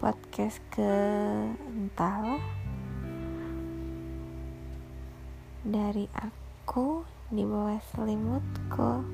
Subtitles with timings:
[0.00, 0.92] podcast ke
[1.68, 2.40] entahlah
[5.60, 9.04] dari aku di bawah selimutku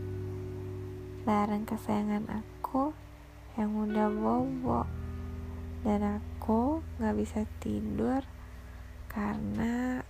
[1.27, 2.95] bareng kesayangan aku
[3.59, 4.87] yang udah bobo.
[5.83, 8.23] Dan aku gak bisa tidur
[9.11, 10.07] karena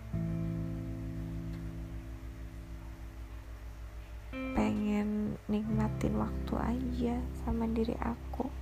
[4.53, 8.56] pengen nikmatin waktu aja sama diri aku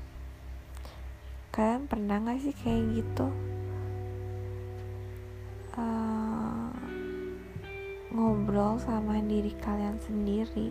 [1.85, 3.29] pernah gak sih kayak gitu?
[5.75, 6.71] Uh,
[8.15, 10.71] ngobrol sama diri kalian sendiri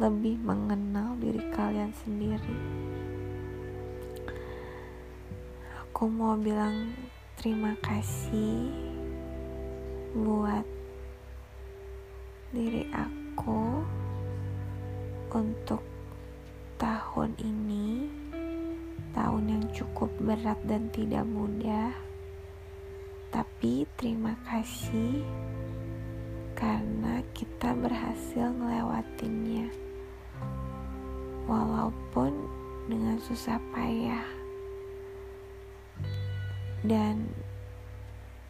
[0.00, 2.56] lebih mengenal diri kalian sendiri.
[5.86, 6.96] Aku mau bilang
[7.36, 8.72] terima kasih
[10.16, 10.64] buat
[12.50, 13.84] diri aku
[15.30, 15.84] untuk
[16.74, 17.69] tahun ini
[20.20, 21.96] berat dan tidak mudah,
[23.32, 25.24] tapi terima kasih
[26.52, 29.72] karena kita berhasil ngelewatinnya,
[31.48, 32.36] walaupun
[32.84, 34.28] dengan susah payah,
[36.84, 37.32] dan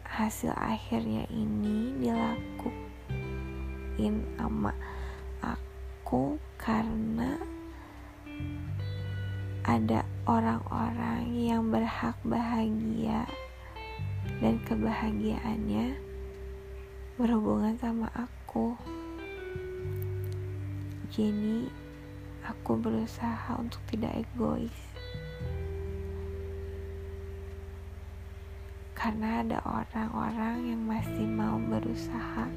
[0.03, 2.67] hasil akhirnya ini dilakuin
[4.35, 4.75] sama
[5.39, 7.39] aku karena
[9.61, 13.29] ada orang-orang yang berhak bahagia
[14.41, 16.01] dan kebahagiaannya
[17.21, 18.73] berhubungan sama aku.
[21.13, 21.69] Jadi,
[22.41, 24.77] aku berusaha untuk tidak egois.
[28.97, 32.49] Karena ada orang-orang yang masih mau berusaha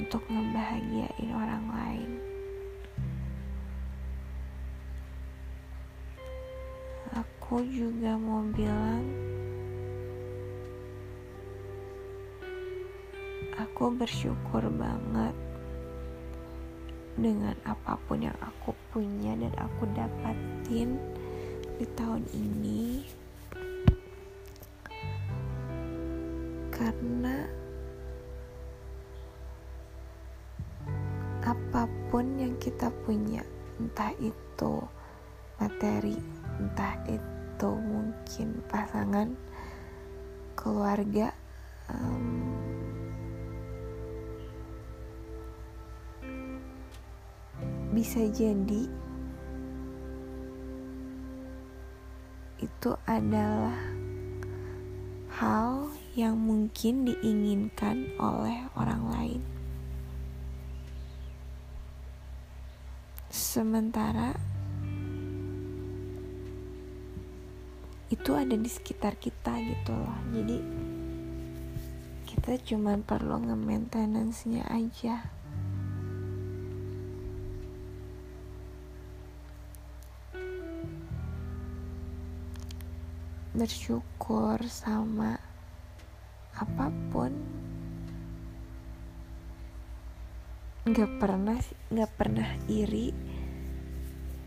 [0.00, 1.60] untuk ngebahagiain orang
[7.50, 9.02] aku juga mau bilang
[13.58, 15.34] aku bersyukur banget
[17.18, 20.94] dengan apa pun yang aku punya dan aku dapatin
[21.74, 23.02] di tahun ini.
[26.70, 27.50] Karena
[31.42, 31.82] apa
[32.14, 33.42] pun yang kita punya
[33.82, 34.86] entah itu
[35.58, 36.14] materi
[36.62, 39.36] entah itu atau mungkin pasangan
[40.56, 41.28] keluarga
[41.92, 42.40] um,
[47.92, 48.88] bisa jadi
[52.64, 53.76] itu adalah
[55.36, 59.42] hal yang mungkin diinginkan oleh orang lain.
[63.28, 64.49] Sementara
[68.10, 70.18] itu ada di sekitar kita gitu loh.
[70.34, 70.58] Jadi
[72.26, 75.30] kita cuma perlu nge-maintenance-nya aja.
[83.54, 85.38] Bersyukur sama
[86.58, 87.30] apa pun.
[90.82, 91.58] Nggak pernah
[91.94, 93.14] nggak pernah iri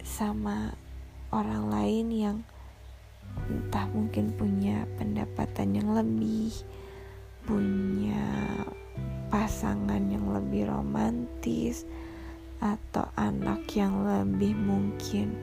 [0.04, 0.76] sama
[1.32, 2.38] orang lain yang
[3.50, 6.54] entah mungkin punya pendapatan yang lebih
[7.44, 8.24] punya
[9.28, 11.84] pasangan yang lebih romantis
[12.64, 15.36] atau anak yang lebih mungkin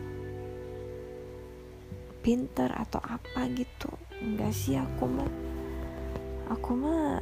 [2.24, 3.92] pinter atau apa gitu.
[4.20, 5.32] Enggak sih aku mah
[6.48, 7.20] aku mah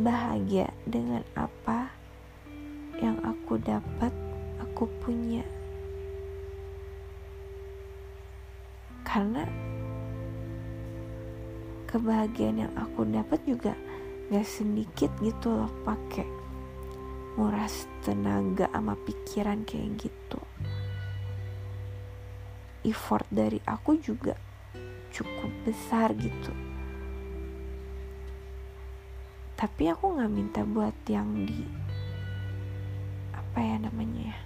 [0.00, 1.92] bahagia dengan apa
[3.04, 4.12] yang aku dapat
[4.64, 5.44] aku punya
[9.10, 9.42] karena
[11.90, 13.74] kebahagiaan yang aku dapat juga
[14.30, 16.22] gak sedikit gitu loh pakai
[17.34, 20.38] nguras tenaga sama pikiran kayak gitu.
[22.86, 24.38] Effort dari aku juga
[25.10, 26.54] cukup besar gitu.
[29.58, 31.66] Tapi aku nggak minta buat yang di
[33.34, 34.38] apa ya namanya ya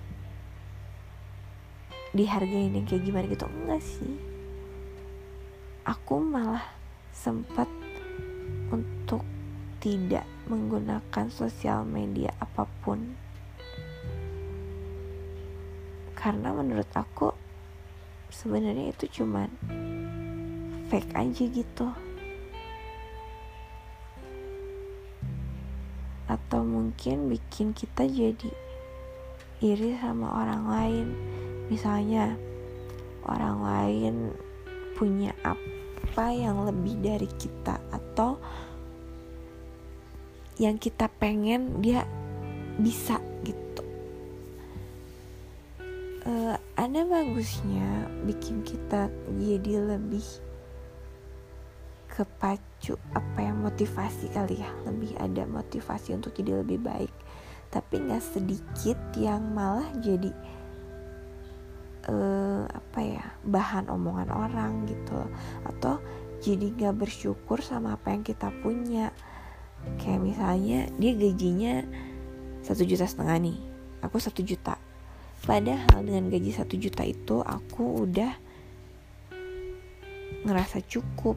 [2.17, 3.47] dihargain yang kayak gimana gitu.
[3.47, 4.34] Enggak sih
[5.85, 6.65] aku malah
[7.13, 7.69] sempat
[8.73, 9.21] untuk
[9.85, 13.13] tidak menggunakan sosial media apa pun.
[16.17, 17.37] Karena menurut aku
[18.33, 19.53] sebenarnya itu cuman
[20.89, 21.89] fake aja gitu.
[26.25, 28.51] Atau mungkin bikin kita jadi
[29.61, 31.09] iri sama orang lain.
[31.69, 32.33] Misalnya
[33.29, 34.33] orang lain
[34.95, 38.39] punya apa yang lebih dari kita atau
[40.59, 42.07] yang kita pengen dia
[42.79, 43.83] bisa gitu.
[46.25, 50.25] Uh, ada bagusnya bikin kita jadi lebih
[52.15, 54.71] kepacu apa yang motivasi kali ya.
[54.87, 57.13] Lebih ada motivasi untuk jadi lebih baik.
[57.75, 60.31] Tapi nggak sedikit yang malah jadi
[62.07, 62.44] uh,
[62.95, 65.27] apa ya bahan omongan orang gitu.
[65.67, 65.99] Atau
[66.39, 69.11] jadi nggak bersyukur sama apa yang kita punya.
[69.99, 71.83] Kayak misalnya dia gajinya
[72.63, 73.59] satu juta setengah nih
[73.99, 74.79] aku satu juta.
[75.43, 78.31] Padahal dengan gaji satu juta itu aku udah
[80.47, 81.35] ngerasa cukup.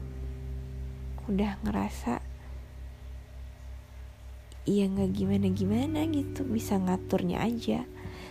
[1.26, 2.22] Udah ngerasa
[4.62, 7.82] ya nggak gimana gimana gitu bisa ngaturnya aja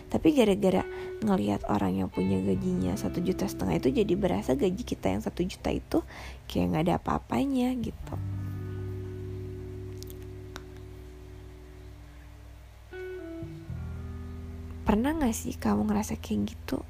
[0.08, 0.84] tapi gara-gara
[1.20, 5.44] ngelihat orang yang punya gajinya satu juta setengah itu jadi berasa gaji kita yang satu
[5.44, 6.00] juta itu
[6.48, 8.16] kayak nggak ada apa-apanya gitu.
[14.88, 16.80] Pernah gak sih kamu ngerasa kayak gitu